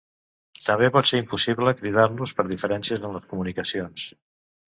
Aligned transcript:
També 0.67 0.87
pot 0.93 1.09
ser 1.09 1.19
impossible 1.23 1.73
cridar-los 1.81 2.33
per 2.39 2.47
deficiències 2.53 3.05
en 3.09 3.13
les 3.19 3.31
comunicacions. 3.35 4.09